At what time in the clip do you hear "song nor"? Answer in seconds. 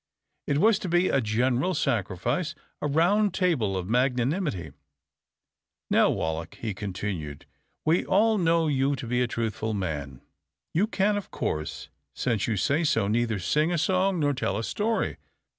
13.77-14.33